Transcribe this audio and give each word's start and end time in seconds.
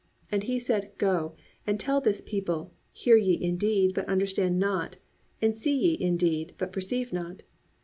And 0.31 0.41
he 0.41 0.57
said, 0.57 0.93
go, 0.97 1.35
and 1.67 1.79
tell 1.79 2.01
this 2.01 2.21
people, 2.23 2.73
hear 2.91 3.17
ye 3.17 3.39
indeed, 3.39 3.93
but 3.93 4.09
understand 4.09 4.57
not; 4.57 4.97
and 5.43 5.55
see 5.55 5.77
ye 5.77 6.01
indeed, 6.03 6.55
but 6.57 6.73
perceive 6.73 7.13
not. 7.13 7.43